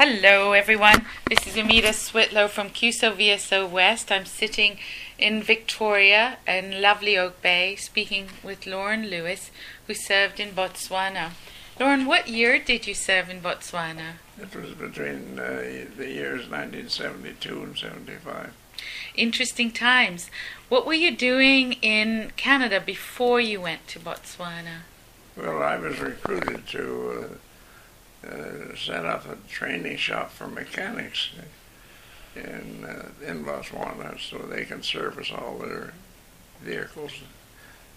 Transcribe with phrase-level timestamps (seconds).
[0.00, 1.06] Hello, everyone.
[1.28, 4.12] This is Amita Switlow from CUSO VSO West.
[4.12, 4.78] I'm sitting
[5.18, 9.50] in Victoria in lovely Oak Bay, speaking with Lauren Lewis,
[9.88, 11.30] who served in Botswana.
[11.80, 14.18] Lauren, what year did you serve in Botswana?
[14.40, 15.64] It was between uh,
[15.96, 18.52] the years 1972 and 75.
[19.16, 20.30] Interesting times.
[20.68, 24.82] What were you doing in Canada before you went to Botswana?
[25.36, 27.34] Well, I was recruited to uh,
[28.26, 31.30] uh, set up a training shop for mechanics
[32.34, 35.92] in uh, in Botswana, so they can service all their
[36.60, 37.12] vehicles,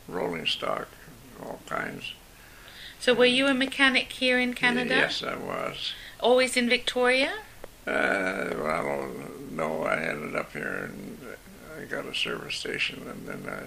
[0.08, 0.88] rolling stock,
[1.44, 2.14] all kinds.
[3.00, 4.95] So, were you a mechanic here in Canada?
[4.95, 5.94] Yes, I was.
[6.20, 7.34] Always in Victoria?
[7.88, 9.09] Uh, well,
[9.50, 11.17] no, I ended up here and
[11.76, 13.64] I got a service station, and then I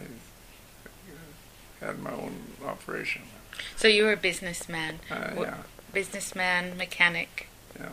[1.84, 3.22] had my own operation.
[3.74, 5.00] So, you were a businessman?
[5.10, 5.56] Uh, yeah,
[5.94, 7.48] Businessman, mechanic.
[7.78, 7.88] yeah.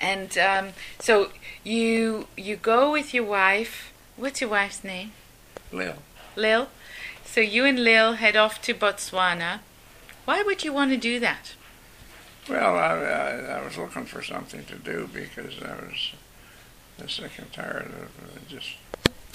[0.00, 0.68] And um,
[0.98, 1.30] so
[1.64, 3.92] you you go with your wife.
[4.16, 5.12] What's your wife's name?
[5.72, 5.94] Lil.
[6.36, 6.68] Lil.
[7.24, 9.60] So you and Lil head off to Botswana.
[10.24, 11.54] Why would you want to do that?
[12.48, 16.12] Well, I, I, I was looking for something to do because I was
[17.10, 18.70] sick and tired of uh, just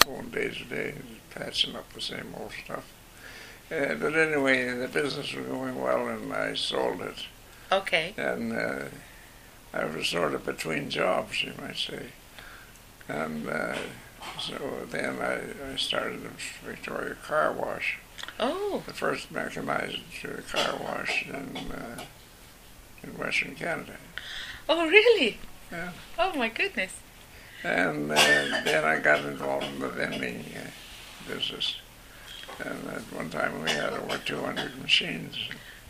[0.04, 0.94] going days to day,
[1.30, 2.92] patching up the same old stuff.
[3.70, 7.26] Uh, but anyway, the business was going well, and I sold it.
[7.70, 8.14] Okay.
[8.16, 8.84] and uh,
[9.74, 12.06] I was sort of between jobs, you might say.
[13.08, 13.76] And uh,
[14.40, 17.98] so then I, I started a Victoria Car Wash,
[18.40, 19.98] Oh, the first mechanized
[20.50, 22.02] car wash in uh,
[23.02, 23.96] in Western Canada.
[24.68, 25.38] oh really?
[25.70, 25.90] Yeah.
[26.18, 26.92] Oh my goodness.
[27.64, 28.14] And uh,
[28.64, 30.70] then I got involved in the vending uh,
[31.32, 31.76] business.
[32.64, 35.36] And at one time we had over 200 machines.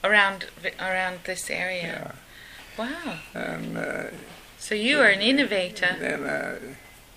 [0.04, 0.46] Around
[0.80, 2.14] around this area.
[2.78, 3.18] Wow.
[3.34, 4.04] And uh,
[4.58, 5.96] So you are an innovator.
[5.98, 6.58] then uh,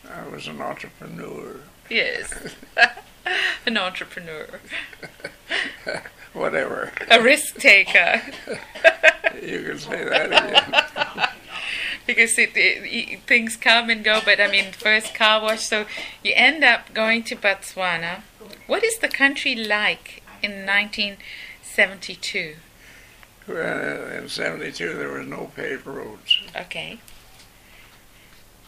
[0.10, 1.58] I was an entrepreneur.
[1.90, 2.34] Yes.
[3.66, 4.48] an entrepreneur.
[6.34, 6.92] Whatever.
[7.10, 8.22] A risk taker.
[9.42, 11.28] You can say that again.
[12.06, 14.20] because it, it, it- things come and go.
[14.24, 15.62] But I mean, first car wash.
[15.62, 15.86] So
[16.24, 18.22] you end up going to Botswana.
[18.68, 22.56] What is the country like in 1972?
[23.48, 26.42] Well, in 72, there was no paved roads.
[26.56, 27.00] Okay.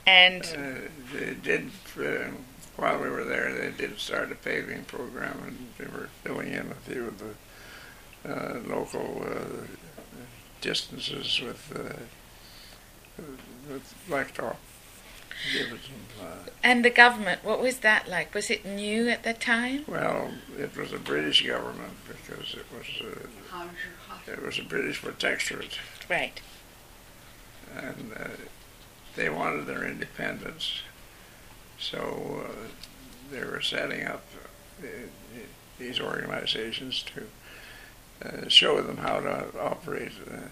[0.05, 2.31] And Uh, they did, uh,
[2.75, 6.71] while we were there, they did start a paving program, and they were filling in
[6.71, 7.35] a few of the
[8.29, 9.67] uh, local uh,
[10.61, 13.21] distances with, uh,
[13.69, 14.55] with blacktop.
[15.51, 18.33] Give it some, uh, and the government, what was that like?
[18.33, 19.83] Was it new at the time?
[19.87, 23.27] well, it was a British government because it was uh,
[24.27, 25.77] it was a British protectorate.
[26.09, 26.41] Right.
[27.75, 28.27] and uh,
[29.15, 30.81] they wanted their independence.
[31.79, 32.67] So uh,
[33.31, 34.23] they were setting up
[34.81, 34.85] uh,
[35.79, 37.27] these organizations to
[38.27, 40.47] uh, show them how to operate, uh,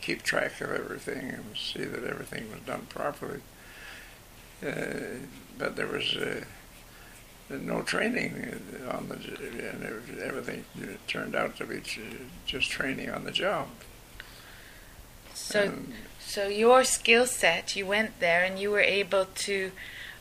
[0.00, 3.40] keep track of everything, and see that everything was done properly.
[4.64, 5.18] Uh,
[5.56, 6.44] but there was uh,
[7.50, 8.60] no training
[8.90, 9.14] on the,
[9.70, 10.64] and everything
[11.06, 11.80] turned out to be
[12.46, 13.68] just training on the job.
[15.34, 19.72] So, And- so your skill set, you went there and you were able to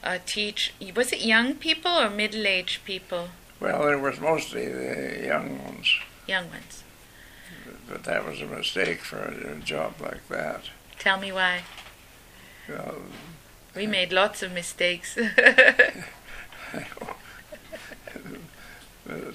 [0.03, 0.73] uh, teach.
[0.95, 3.29] Was it young people or middle-aged people?
[3.59, 5.87] Well, it was mostly the young ones,
[6.27, 6.83] Young ones.
[7.89, 10.65] but that was a mistake for a, a job like that.
[10.99, 11.63] Tell me why.
[12.69, 12.97] Well,
[13.75, 15.17] We made lots of mistakes.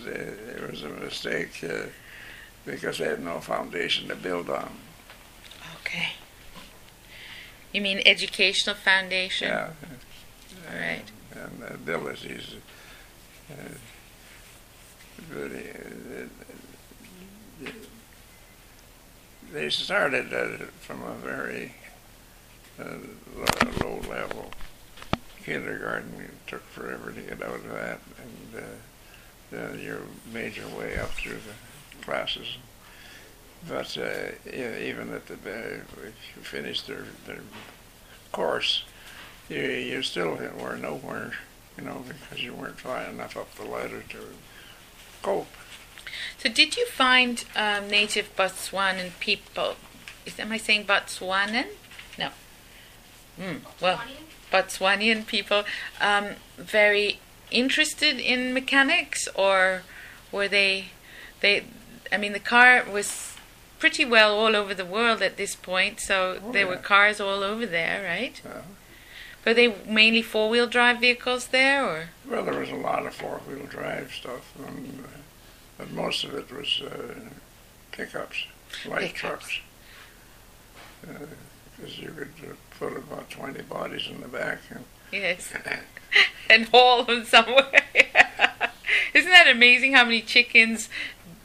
[0.06, 1.86] it was a, it was a mistake uh,
[2.64, 4.70] because they had no foundation to build on.
[5.80, 6.12] okay.
[7.72, 9.48] You mean educational foundation?
[9.48, 9.70] Yeah,
[10.70, 11.04] All right.
[11.34, 12.54] and abilities.
[13.50, 13.54] Uh,
[15.32, 16.28] but, uh,
[19.52, 21.74] they started it from a very
[22.80, 22.84] uh,
[23.36, 24.50] low, low level.
[25.44, 28.64] Kindergarten took forever to get out of that, and
[29.52, 29.98] uh, then you
[30.32, 32.56] made your way up through the classes.
[33.68, 37.40] But uh, even at the uh, if you finished their, their
[38.32, 38.84] course,
[39.48, 41.32] you, you still were nowhere,
[41.78, 44.18] you know, because you weren't high enough up the ladder to
[45.22, 45.46] cope.
[46.38, 49.76] So, did you find um, native Botswanan people?
[50.26, 51.66] Is am I saying Botswanan?
[52.18, 52.30] No.
[53.38, 53.58] Hmm.
[53.80, 54.00] well,
[54.52, 55.64] Botswanian people
[56.00, 57.18] um, very
[57.52, 59.82] interested in mechanics, or
[60.30, 60.86] were they?
[61.40, 61.64] They,
[62.12, 63.34] I mean, the car was
[63.78, 67.42] pretty well all over the world at this point, so Oh, there were cars all
[67.42, 68.40] over there, right?
[68.46, 68.62] Uh,
[69.44, 72.08] Were they mainly four wheel drive vehicles there, or?
[72.30, 75.08] well, there was a lot of four-wheel drive stuff, and, uh,
[75.78, 77.14] but most of it was uh,
[77.90, 78.44] pickups,
[78.86, 79.18] light Pickups.
[79.20, 79.58] trucks.
[81.76, 84.58] Because you could uh, put about 20 bodies in the back.
[84.70, 85.52] And, Yes.
[86.50, 87.82] and haul them somewhere.
[89.14, 90.88] Isn't that amazing how many chickens,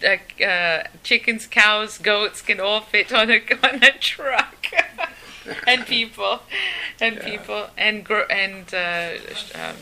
[0.06, 4.68] uh, uh, chickens, cows, goats can all fit on a on a truck,
[5.66, 6.42] and people,
[7.00, 7.24] and Yeah.
[7.26, 9.12] people, and gro- and uh,
[9.56, 9.76] um,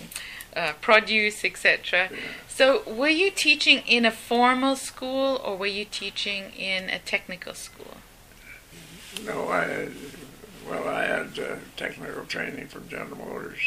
[0.55, 2.09] uh, produce, etc.
[2.47, 7.53] So, were you teaching in a formal school, or were you teaching in a technical
[7.53, 7.97] school?
[9.23, 9.87] no, I,
[10.69, 13.59] well, I had uh, technical training from General Motors,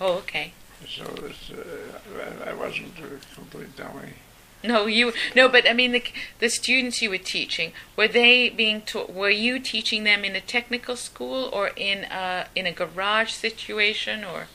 [0.00, 0.52] Oh, okay.
[0.88, 4.14] so this, uh, I, I wasn't a complete dummy.
[4.62, 6.02] No, you no, but I mean the
[6.38, 9.10] the students you were teaching were they being taught?
[9.10, 14.22] Were you teaching them in a technical school or in a in a garage situation
[14.22, 14.48] or?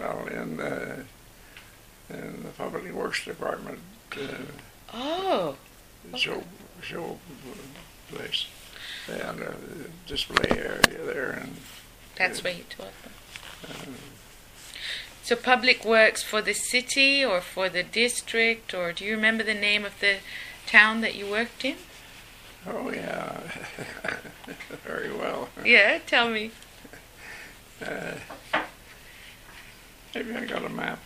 [0.00, 1.04] Well, in the,
[2.10, 3.78] in the Public Works Department
[4.16, 4.18] uh,
[4.92, 5.56] Oh,
[6.16, 6.42] show,
[6.82, 7.18] show
[8.10, 8.46] place,
[9.06, 9.54] had a
[10.06, 11.56] display area there, and
[12.16, 13.12] that's where you taught them.
[13.68, 13.90] uh,
[15.22, 19.54] So public works for the city or for the district or do you remember the
[19.54, 20.16] name of the
[20.66, 21.76] town that you worked in?
[22.66, 23.40] oh yeah,
[24.86, 25.48] very well.
[25.64, 26.50] Yeah, tell me.
[27.84, 28.14] Uh,
[30.14, 30.98] maybe I got a map,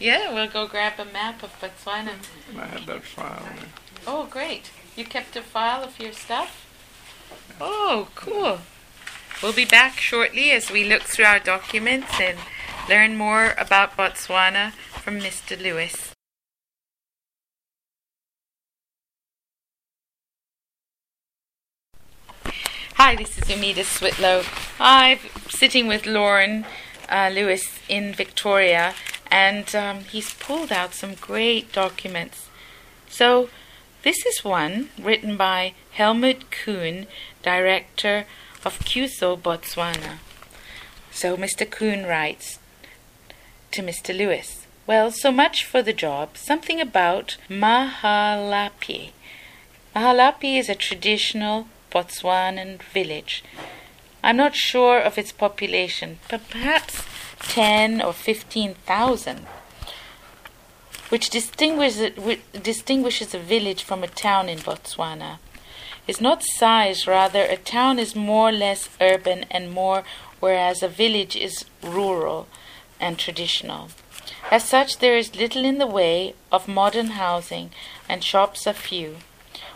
[0.00, 2.14] Yeah, we'll go grab a map of Botswana.
[2.58, 3.46] I had that file.
[4.06, 4.70] Oh, great.
[4.96, 6.65] You kept a file of your stuff?
[7.60, 8.60] Oh, cool.
[9.42, 12.38] We'll be back shortly as we look through our documents and
[12.88, 14.72] learn more about Botswana
[15.02, 15.60] from Mr.
[15.60, 16.12] Lewis.
[22.94, 24.42] Hi, this is Umida Switlow.
[24.80, 25.18] I'm
[25.48, 26.64] sitting with Lauren
[27.08, 28.94] uh, Lewis in Victoria,
[29.30, 32.48] and um, he's pulled out some great documents.
[33.08, 33.50] So,
[34.06, 37.08] this is one written by Helmut Kuhn,
[37.42, 38.24] director
[38.64, 40.18] of CUSO Botswana.
[41.10, 41.68] So, Mr.
[41.68, 42.60] Kuhn writes
[43.72, 44.16] to Mr.
[44.16, 46.36] Lewis Well, so much for the job.
[46.36, 49.10] Something about Mahalapye.
[49.96, 53.42] Mahalapye is a traditional Botswanan village.
[54.22, 57.02] I'm not sure of its population, but perhaps
[57.40, 59.46] 10 or 15,000
[61.08, 62.12] which distinguishes
[62.62, 65.38] distinguishes a village from a town in Botswana,
[66.06, 70.04] is not size, rather, a town is more or less urban and more,
[70.40, 72.46] whereas a village is rural
[73.00, 73.88] and traditional.
[74.50, 77.70] As such, there is little in the way of modern housing,
[78.08, 79.16] and shops are few.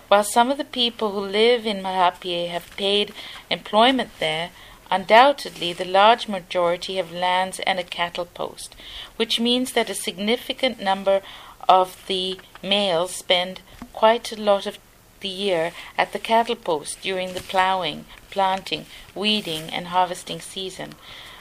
[0.08, 3.12] While some of the people who live in Mahapie have paid
[3.48, 4.50] employment there,
[4.90, 8.74] undoubtedly the large majority have lands and a cattle post,
[9.16, 11.22] which means that a significant number
[11.68, 13.60] of the males spend
[13.92, 14.78] quite a lot of
[15.20, 20.94] the year at the cattle post during the ploughing, planting, weeding, and harvesting season.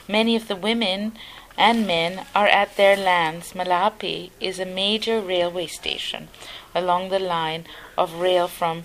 [0.06, 1.12] Many of the women
[1.56, 3.52] and men are at their lands.
[3.52, 6.28] Malapi is a major railway station
[6.74, 7.64] along the line
[7.98, 8.84] of rail from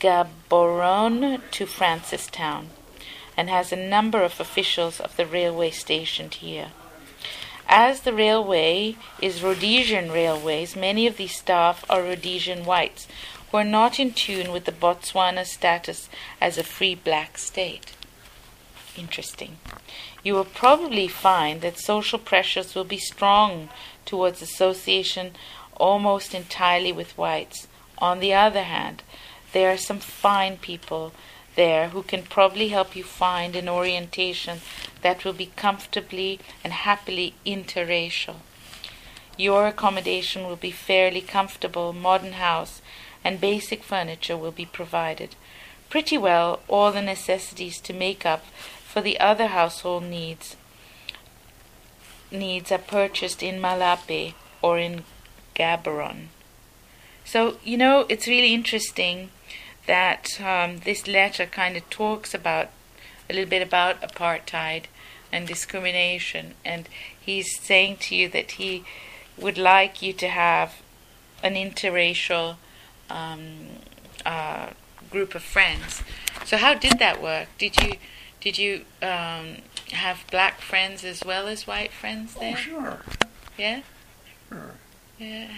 [0.00, 2.68] Gaborone to Francistown
[3.36, 6.68] and has a number of officials of the railway stationed here.
[7.68, 13.06] As the railway is Rhodesian Railways, many of these staff are Rhodesian whites
[13.50, 16.08] who are not in tune with the Botswana status
[16.40, 17.92] as a free black state.
[18.96, 19.58] Interesting.
[20.22, 23.70] You will probably find that social pressures will be strong
[24.04, 25.32] towards association
[25.76, 27.68] almost entirely with whites.
[27.98, 29.02] On the other hand,
[29.52, 31.12] there are some fine people
[31.54, 34.60] there who can probably help you find an orientation
[35.02, 38.36] that will be comfortably and happily interracial.
[39.36, 42.82] Your accommodation will be fairly comfortable, modern house,
[43.24, 45.34] and basic furniture will be provided.
[45.88, 48.44] Pretty well all the necessities to make up
[48.84, 50.56] for the other household needs
[52.30, 55.04] needs are purchased in Malape or in
[55.54, 56.28] Gaborone.
[57.24, 59.30] So, you know, it's really interesting
[59.86, 62.68] that um, this letter kind of talks about
[63.28, 64.84] a little bit about apartheid
[65.30, 68.84] and discrimination, and he's saying to you that he
[69.36, 70.74] would like you to have
[71.42, 72.56] an interracial
[73.08, 73.66] um,
[74.26, 74.70] uh,
[75.10, 76.02] group of friends.
[76.44, 77.48] So, how did that work?
[77.58, 77.94] Did you
[78.40, 79.58] did you um,
[79.92, 82.52] have black friends as well as white friends there?
[82.54, 83.02] Oh, sure,
[83.56, 83.82] Yeah,
[84.48, 84.72] sure.
[85.18, 85.48] yeah.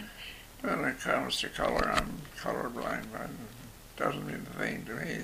[0.60, 3.06] When it comes to color, I'm colorblind.
[3.18, 3.38] I'm,
[3.96, 5.18] doesn't mean a thing to me.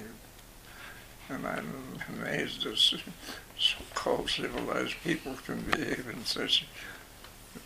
[1.28, 1.72] And I'm
[2.18, 2.94] amazed as
[3.58, 6.66] so-called civilized people can behave in such
[7.56, 7.60] a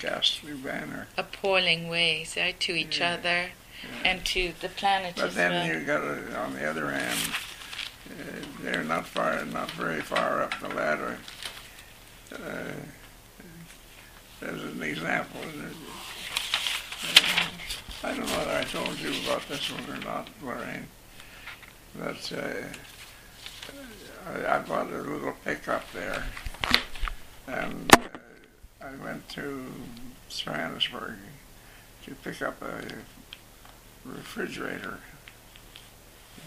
[0.00, 1.06] ghastly manner.
[1.16, 3.14] Appalling ways, right, to each Yeah.
[3.14, 3.50] other
[3.82, 4.10] Yeah.
[4.10, 5.66] and to the planet But as then well.
[5.66, 7.18] you got to, on the other hand,
[8.10, 11.18] uh, they're not far, not very far up the ladder.
[12.32, 12.72] Uh,
[14.40, 15.40] there's an example.
[15.42, 15.70] Uh,
[18.04, 20.88] I don't know whether I told you about this one or not, Lorraine.
[21.98, 22.66] But uh,
[24.28, 26.22] I, I bought a little pickup there,
[27.46, 29.64] and uh, I went to
[30.28, 31.14] Johannesburg
[32.04, 32.82] to pick up a
[34.04, 34.98] refrigerator.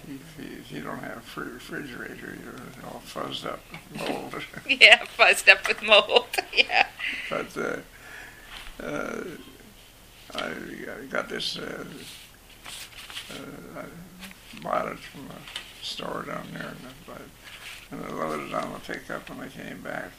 [0.03, 3.61] If you, if you don't have a free refrigerator, you're all fuzzed up,
[3.91, 4.35] with mold.
[4.79, 6.27] yeah, fuzzed up with mold.
[6.53, 6.85] yeah.
[7.31, 9.23] but uh, uh,
[10.35, 11.57] I, got this.
[11.57, 11.85] Uh,
[13.31, 16.77] uh, I bought it from a store down there, and
[17.09, 20.11] I, and I loaded it on the pickup when I came back.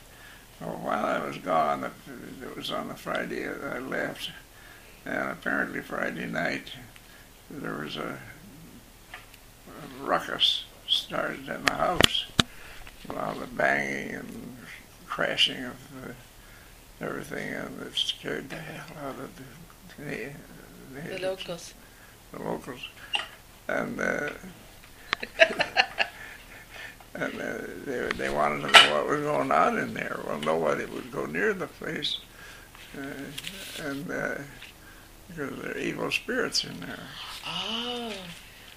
[0.60, 4.30] Well, while I was gone, it, was on the Friday I left,
[5.04, 6.72] and apparently Friday night
[7.50, 8.18] there was a,
[9.68, 12.26] a ruckus started in the house.
[13.08, 14.56] A lot of banging and
[15.06, 19.42] crashing of uh, everything, and it scared the hell out of the,
[19.98, 20.30] the,
[21.08, 21.74] The locals.
[22.32, 22.80] the locals.
[23.68, 24.30] And, uh,
[27.14, 30.18] and uh, they, they wanted to know what was going on in there.
[30.26, 32.18] Well, nobody would go near the place,
[32.96, 34.34] uh, and uh,
[35.28, 36.98] because there are evil spirits in there.
[37.46, 38.12] Oh,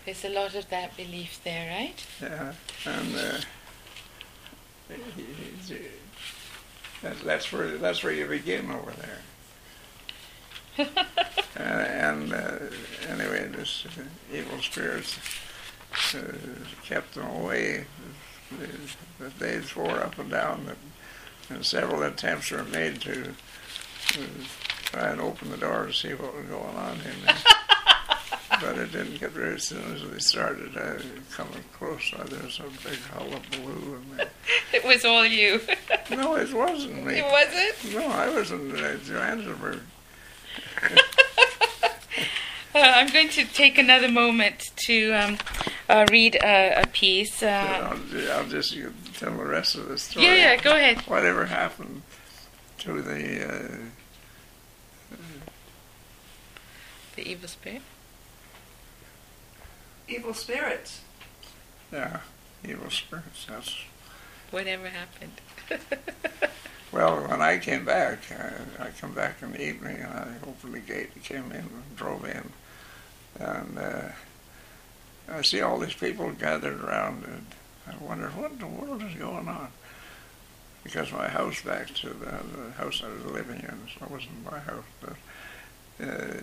[0.06, 2.06] there's a lot of that belief there, right?
[2.22, 2.54] Yeah,
[2.86, 3.40] and uh,
[7.24, 9.20] that's where that's where you begin over there.
[10.78, 10.90] And,
[11.58, 12.58] and uh,
[13.10, 14.02] anyway, this uh,
[14.34, 15.18] evil spirits
[16.16, 16.22] uh,
[16.84, 17.86] kept them away.
[18.52, 18.68] They,
[19.20, 20.78] that they swore up and down that
[21.54, 24.24] and several attempts were made to uh,
[24.86, 27.36] try and open the door to see what was going on in there.
[28.62, 31.02] but it didn't get very soon as they started uh,
[31.32, 32.14] coming close.
[32.18, 33.96] Uh, there was a big hullabaloo.
[33.96, 34.26] And they,
[34.78, 35.60] It was all you.
[36.10, 37.16] no, it wasn't me.
[37.20, 37.96] it wasn't?
[37.96, 39.80] No, I was in uh, Johannesburg.
[42.74, 45.38] Uh, I'm going to take another moment to um,
[45.90, 47.44] uh, read a, a piece.
[47.44, 50.26] Uh, I'll, I'll just you tell the rest of the story.
[50.26, 51.00] yeah, yeah, go ahead.
[51.02, 52.02] Whatever happened
[52.80, 53.78] to the uh,
[57.16, 57.82] The evil spirit.
[60.08, 61.02] Evil spirits.
[61.92, 62.22] yeah
[62.68, 63.46] evil spirits?
[63.50, 63.76] That's
[64.52, 65.42] Whatever happened.
[66.92, 67.22] well.
[67.28, 70.80] When I came back, I, I come back in the evening and I opened the
[70.80, 72.52] gate and came in and drove in,
[73.40, 74.10] and uh,
[75.30, 77.46] I see all these people gathered around, and
[77.88, 79.70] I wonder what in the world is going on.
[80.84, 82.26] Because my house back to the,
[82.58, 85.14] the house I was living in, so it wasn't my house, but
[86.02, 86.42] uh,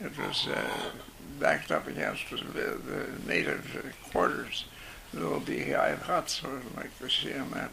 [0.00, 0.90] it was uh,
[1.38, 4.64] backed up against the, the native quarters,
[5.14, 7.70] little beehive huts, sort of like the see on that.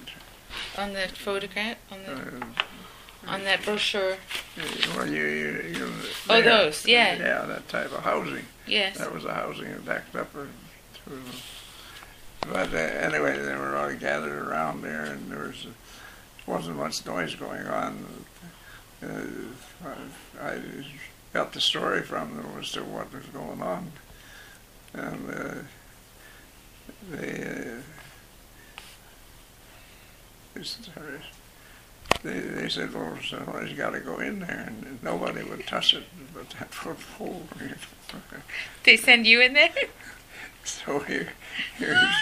[0.77, 2.45] On that photograph, on the Uh,
[3.27, 4.17] on that brochure.
[4.96, 5.91] well, you, you, you
[6.29, 7.15] Oh, those, yeah.
[7.17, 8.46] yeah, that type of housing.
[8.67, 8.98] Yes.
[8.98, 10.50] That was the housing that backed up through.
[12.41, 15.67] But uh, anyway, they were all gathered around there, and there was
[16.46, 18.05] wasn't much noise going on.
[19.03, 19.88] Uh,
[20.41, 20.60] I, I
[21.34, 23.91] got the story from them as to what was going on,
[24.94, 25.53] and uh,
[27.12, 27.72] they.
[30.58, 31.22] Uh, started-
[32.24, 36.03] they, they said, well, somebody's got to go in there, and nobody would touch it
[36.33, 37.43] but that foot pole.
[38.83, 39.69] They send you in there?
[40.63, 41.29] So here,
[41.77, 42.15] here's,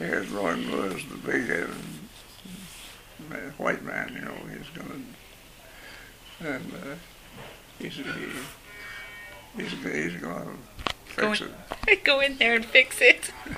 [0.00, 5.06] here's Lord Lewis, the big uh, white man, you know, he's going
[6.40, 6.96] to, and uh,
[7.78, 8.02] he's, he,
[9.56, 11.46] he's, he's going to fix Go
[11.86, 12.02] it.
[12.04, 13.30] Go in there and fix it.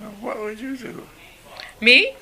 [0.00, 1.08] Now, what would you do?
[1.80, 2.14] Me?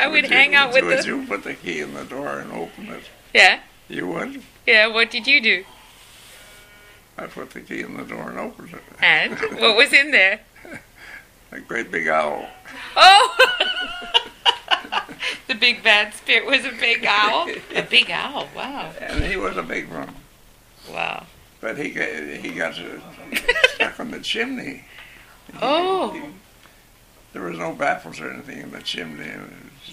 [0.00, 1.06] I would hang out with Would the.
[1.06, 3.04] you put the key in the door and open it?
[3.34, 4.42] Yeah, You would?
[4.66, 4.86] yeah.
[4.86, 5.64] What did you do?
[7.18, 8.82] I put the key in the door and opened it.
[9.02, 10.40] And what was in there?
[11.52, 12.46] A great big owl.
[12.96, 13.36] Oh!
[15.48, 17.48] the big bad spirit was a big owl.
[17.74, 18.48] A big owl.
[18.54, 18.92] Wow.
[19.00, 20.14] And he was a big one.
[20.90, 21.26] Wow.
[21.60, 23.00] But he got, he got uh,
[23.74, 24.84] stuck on the chimney.
[25.48, 26.12] He- Oh.
[26.12, 26.22] he-
[27.32, 29.28] there was no baffles or anything in the chimney.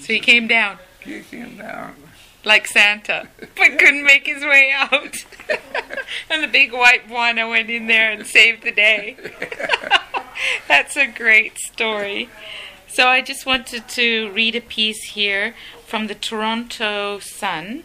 [0.07, 1.95] So he came down He came down.
[2.45, 5.25] like Santa, but couldn't make his way out.
[6.29, 9.17] and the big white Bwana went in there and saved the day.
[10.69, 12.29] That's a great story.
[12.87, 17.83] So I just wanted to read a piece here from the Toronto Sun,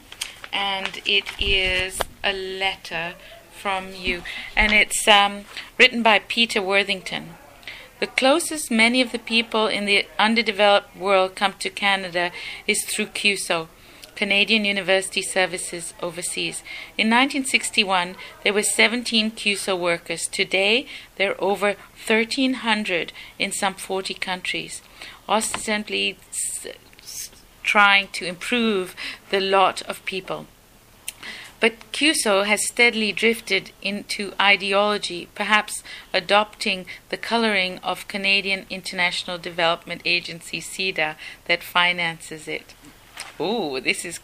[0.52, 3.14] and it is a letter
[3.50, 4.22] from you,
[4.56, 5.44] and it's um,
[5.76, 7.30] written by Peter Worthington.
[8.02, 12.32] The closest many of the people in the underdeveloped world come to Canada
[12.66, 13.68] is through CUSO,
[14.16, 16.64] Canadian University Services Overseas.
[16.98, 20.26] In 1961, there were 17 CUSO workers.
[20.26, 24.82] Today, there are over 1,300 in some 40 countries,
[25.28, 26.18] ostensibly
[27.62, 28.96] trying to improve
[29.30, 30.48] the lot of people.
[31.62, 40.02] But CUSO has steadily drifted into ideology, perhaps adopting the coloring of Canadian International Development
[40.04, 41.14] Agency CIDA
[41.44, 42.74] that finances it.
[43.38, 44.18] Oh, this is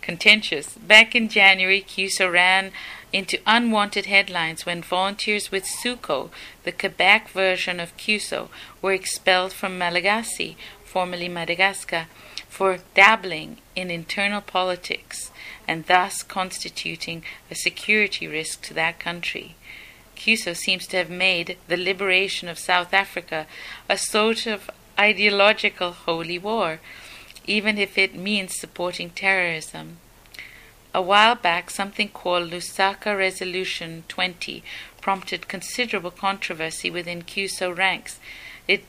[0.00, 0.74] contentious.
[0.74, 2.72] Back in January, CUSO ran
[3.12, 6.30] into unwanted headlines when volunteers with SUCO,
[6.64, 8.48] the Quebec version of CUSO,
[8.82, 12.08] were expelled from Malagasy, formerly Madagascar,
[12.54, 15.32] for dabbling in internal politics
[15.66, 19.56] and thus constituting a security risk to that country.
[20.14, 23.48] CUSO seems to have made the liberation of South Africa
[23.88, 26.78] a sort of ideological holy war,
[27.44, 29.96] even if it means supporting terrorism.
[30.94, 34.62] A while back, something called Lusaka Resolution 20
[35.00, 38.20] prompted considerable controversy within CUSO ranks.
[38.68, 38.84] It,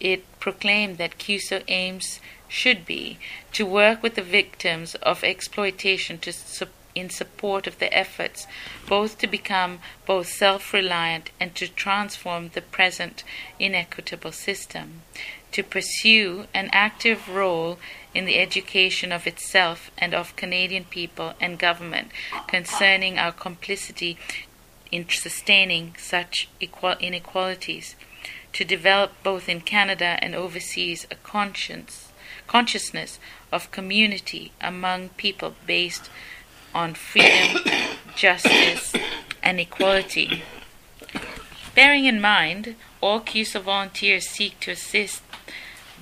[0.00, 3.18] it proclaimed that CUSO aims should be
[3.52, 6.32] to work with the victims of exploitation to
[6.94, 8.46] in support of their efforts
[8.88, 13.22] both to become both self-reliant and to transform the present
[13.60, 15.02] inequitable system
[15.52, 17.78] to pursue an active role
[18.14, 22.10] in the education of itself and of Canadian people and government
[22.46, 24.18] concerning our complicity
[24.90, 27.94] in sustaining such inequalities,
[28.52, 32.07] to develop both in Canada and overseas a conscience
[32.48, 33.20] consciousness
[33.52, 36.10] of community among people based
[36.74, 37.62] on freedom,
[38.16, 38.92] justice,
[39.42, 40.42] and equality.
[41.74, 45.22] Bearing in mind, all CUSO volunteers seek to assist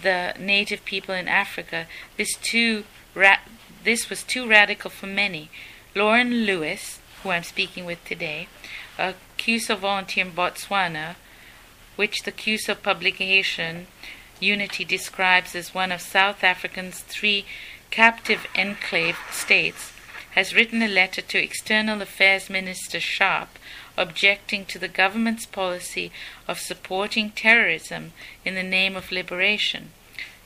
[0.01, 1.87] the native people in Africa.
[2.17, 3.45] This too, ra-
[3.85, 5.51] this was too radical for many.
[5.95, 8.49] Lauren Lewis, who I'm speaking with today,
[8.99, 11.17] a CUSO volunteer in Botswana,
[11.97, 13.87] which the CUSO publication
[14.41, 17.47] Unity describes as one of South Africa's three
[17.91, 19.93] captive enclave states,
[20.33, 23.49] has written a letter to External Affairs Minister Sharp
[23.97, 26.13] objecting to the government's policy
[26.47, 28.13] of supporting terrorism
[28.45, 29.91] in the name of liberation.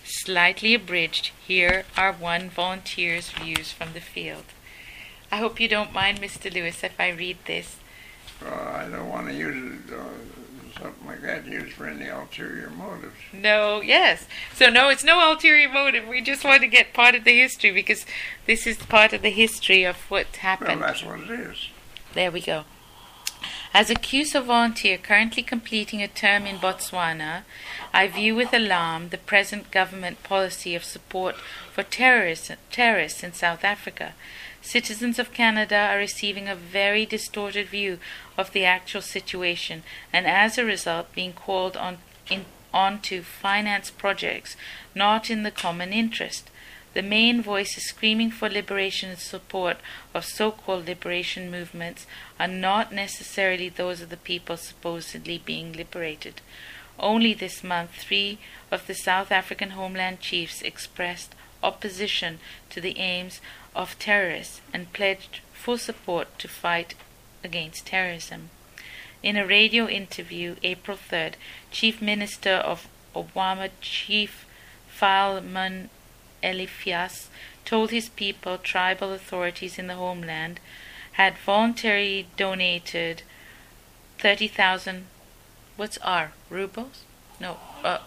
[0.04, 4.44] Slightly abridged, here are one volunteer's views from the field.
[5.32, 6.52] I hope you don't mind, Mr.
[6.52, 7.76] Lewis, if I read this.
[8.44, 9.92] Uh, I don't want to use it.
[9.92, 10.39] Uh,
[10.74, 13.16] something like that used for any ulterior motives.
[13.32, 14.26] No, yes.
[14.54, 16.06] So no, it's no ulterior motive.
[16.06, 18.06] We just want to get part of the history because
[18.46, 20.80] this is part of the history of what happened.
[20.80, 21.68] Well, that's what it is.
[22.14, 22.64] There we go.
[23.72, 27.44] As a CUSO volunteer currently completing a term in Botswana,
[27.94, 31.36] I view with alarm the present government policy of support
[31.72, 34.14] for terrorists, terrorists in South Africa.
[34.62, 37.98] Citizens of Canada are receiving a very distorted view
[38.36, 41.98] of the actual situation and as a result being called on,
[42.30, 44.56] in, on to finance projects
[44.94, 46.50] not in the common interest.
[46.92, 49.78] The main voices screaming for liberation and support
[50.12, 52.06] of so called liberation movements
[52.38, 56.40] are not necessarily those of the people supposedly being liberated.
[56.98, 58.38] Only this month, three
[58.70, 63.40] of the South African Homeland Chiefs expressed opposition to the aims
[63.74, 66.94] of terrorists and pledged full support to fight
[67.44, 68.50] against terrorism.
[69.22, 71.34] In a radio interview April 3rd,
[71.70, 74.46] Chief Minister of Obama Chief
[74.88, 75.90] Philemon
[76.42, 77.28] Eliphas
[77.64, 80.60] told his people tribal authorities in the homeland
[81.12, 83.22] had voluntarily donated
[84.18, 85.06] 30,000
[85.76, 87.04] what's R rubles
[87.38, 87.98] no uh,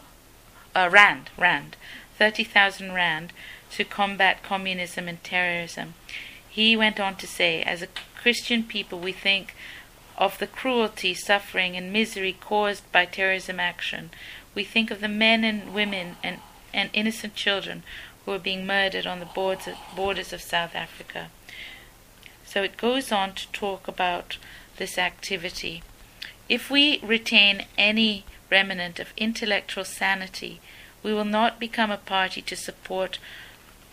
[0.76, 1.76] uh, rand rand
[2.18, 3.34] 30,000 rand
[3.74, 5.94] to combat communism and terrorism.
[6.48, 7.88] He went on to say, as a
[8.22, 9.56] Christian people, we think
[10.18, 14.12] of the cruelty, suffering, and misery caused by terrorism action.
[14.54, 16.40] We think of the men and women and,
[16.74, 17.84] and innocent children
[18.24, 21.30] who are being murdered on the borders, borders of South Africa.
[22.46, 24.38] So it goes on to talk about
[24.78, 25.82] this activity.
[26.48, 30.62] If we retain any remnant of intellectual sanity,
[31.02, 33.18] we will not become a party to support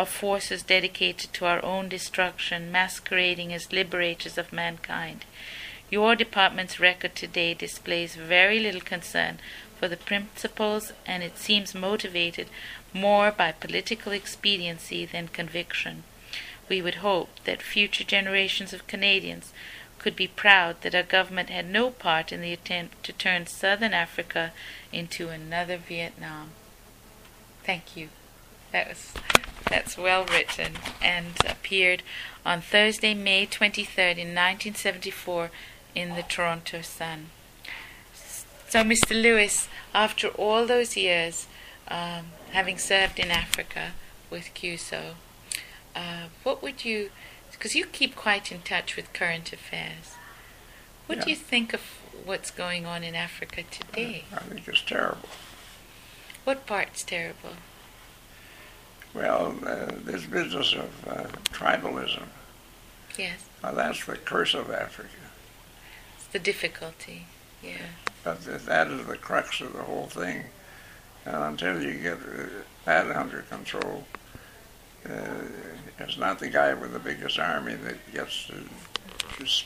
[0.00, 5.26] of forces dedicated to our own destruction, masquerading as liberators of mankind.
[5.90, 9.38] Your department's record today displays very little concern
[9.78, 12.48] for the principles, and it seems motivated
[12.94, 16.04] more by political expediency than conviction.
[16.68, 19.52] We would hope that future generations of Canadians
[19.98, 23.92] could be proud that our government had no part in the attempt to turn southern
[23.92, 24.52] Africa
[24.92, 26.52] into another Vietnam.
[27.64, 28.08] Thank you.
[28.72, 29.12] That was
[29.68, 32.02] that's well written and appeared
[32.44, 35.50] on Thursday, May 23rd in 1974
[35.94, 37.26] in the Toronto Sun.
[38.68, 39.20] So, Mr.
[39.20, 41.46] Lewis, after all those years,
[41.88, 43.92] um, having served in Africa
[44.30, 45.14] with CUSO,
[45.94, 47.10] uh, what would you,
[47.50, 50.14] because you keep quite in touch with current affairs,
[51.06, 51.24] what Yeah.
[51.24, 51.80] do you think of
[52.24, 54.24] what's going on in Africa today?
[54.32, 55.28] I think it's terrible.
[56.44, 57.56] What part's terrible?
[59.14, 62.22] Well, uh, this business of uh, tribalism,
[63.18, 65.08] Yes, uh, that's the curse of Africa.
[66.16, 67.26] it's the difficulty.
[67.62, 67.72] Yeah.
[68.24, 70.44] But th- that is the crux of the whole thing.
[71.26, 72.46] And until you get uh,
[72.84, 74.04] that under control,
[75.08, 75.10] uh,
[75.98, 78.54] it's not the guy with the biggest army that gets to,
[79.44, 79.64] to,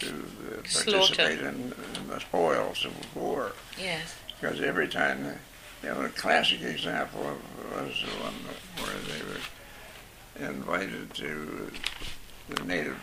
[0.00, 1.46] to uh, participate in,
[1.94, 3.52] in the spoils of war.
[3.78, 4.16] Yes.
[4.40, 5.34] Because every time,
[5.82, 7.36] you know, a classic example of,
[7.74, 8.34] was the one
[8.78, 11.70] where they were invited to,
[12.48, 12.98] the native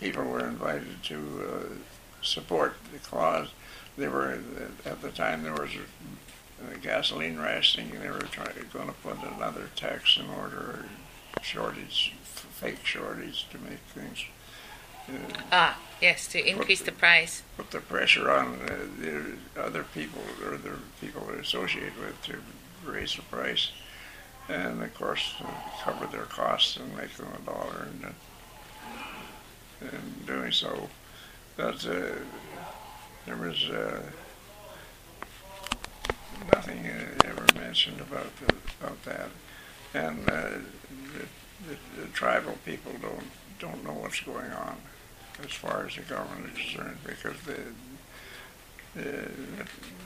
[0.00, 1.16] people were invited to
[1.48, 1.74] uh,
[2.22, 3.48] support the cause.
[3.96, 4.38] They were,
[4.84, 9.16] at the time, there was a, gasoline rationing, and they were trying, going to put
[9.36, 10.84] another tax in order,
[11.42, 14.24] shortage, fake shortage to make things
[15.08, 15.12] uh,
[15.52, 17.42] Ah, yes, to increase the price.
[17.56, 22.36] put the pressure on uh, the other people or the people they associate with to
[22.84, 23.72] raise the price,
[24.48, 25.34] and of course
[25.82, 30.88] cover their costs and make them a dollar, and uh, in doing so,
[31.56, 32.18] that uh,
[33.26, 34.02] there was uh,
[36.52, 39.28] nothing uh, ever mentioned about the, about that,
[39.94, 40.48] and uh,
[41.12, 41.26] the,
[41.68, 43.26] the, the tribal people don't
[43.58, 44.76] don't know what's going on
[45.44, 47.60] as far as the government is concerned because the
[48.94, 49.28] the,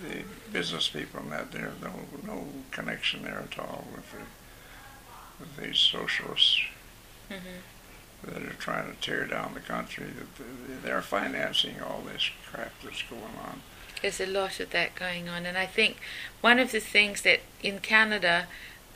[0.09, 1.93] the business people and that there's no
[2.27, 4.19] no connection there at all with the
[5.39, 6.61] with these socialists
[7.29, 7.37] hmm
[8.23, 10.05] that are trying to tear down the country.
[10.05, 13.63] That they're financing all this crap that's going on.
[14.03, 15.99] There's a lot of that going on, and I think
[16.41, 18.47] one of the things that in Canada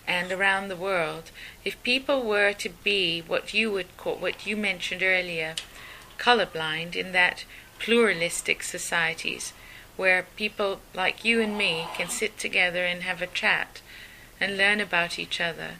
[0.06, 1.30] and around the world,
[1.64, 5.54] if people were to be what you would call, what you mentioned earlier,
[6.18, 7.44] colorblind in that
[7.79, 9.53] pluralistic societies
[9.96, 13.81] where people like you and me can sit together and have a chat
[14.40, 15.74] and learn about each other,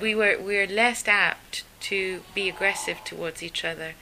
[0.00, 3.94] we were we're less apt to be aggressive towards each other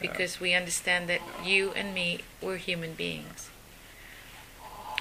[0.00, 3.50] because we understand that you and me were human beings.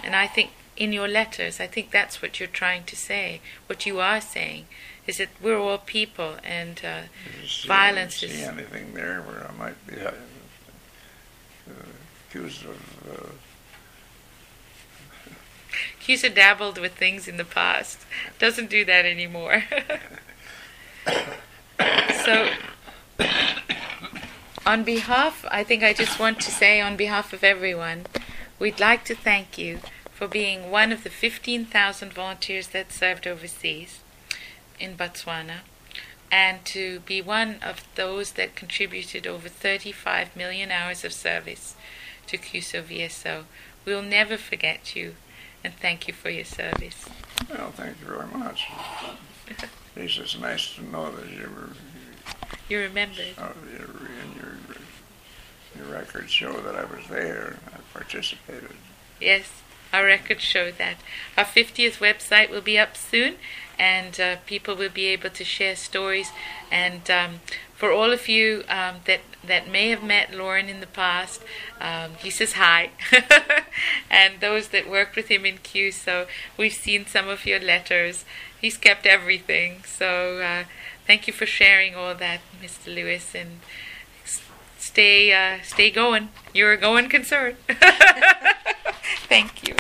[0.04, 3.42] And I think in your letters, I think that's what you're trying to say.
[3.68, 4.66] What you are saying
[5.06, 7.02] is that we're all people, and uh,
[7.46, 10.12] see, Violence see is- anything there where I might be uh,
[11.70, 11.74] uh,
[12.30, 12.78] accused of
[13.12, 13.30] uh,
[16.06, 18.06] CUSO dabbled with things in the past.
[18.40, 19.64] Doesn't do that anymore.
[22.26, 22.50] so,
[24.66, 28.06] on behalf, I think I just want to say, on behalf of everyone,
[28.60, 29.80] we'd like to thank you
[30.12, 34.03] for being one of the 15,000 volunteers that served overseas
[34.84, 35.60] in Botswana
[36.32, 41.76] and to be one of those that contributed over 35 million hours of service
[42.28, 43.44] to CUSO VSO.
[43.86, 45.16] We'll never forget you
[45.64, 47.06] and thank you for your service.
[47.50, 48.68] Well, thank you very much.
[49.96, 51.70] It's just nice to know that you were,
[52.68, 53.36] You remembered.
[53.38, 54.58] uh, your, and your,
[55.78, 58.72] your records show that I was there and I participated.
[59.22, 59.46] Yes,
[59.94, 60.98] our records show that.
[61.38, 63.36] Our 50th website will be up soon,
[63.78, 66.32] and uh, people will be able to share stories.
[66.72, 67.42] And um,
[67.76, 71.44] for all of you um, that that may have met Lauren in the past,
[71.80, 72.92] um, he says hi.
[74.10, 76.28] and those that worked with him in CUSO
[76.58, 78.26] we've seen some of your letters.
[78.60, 79.84] He's kept everything.
[79.86, 80.64] So uh,
[81.06, 82.88] thank you for sharing all that, Mr.
[82.88, 83.60] Lewis, and
[84.80, 86.30] stay uh, stay going.
[86.54, 87.58] You're a going concern.
[89.28, 89.76] Thank you.